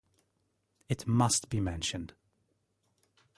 [0.89, 2.15] It must be mentioned.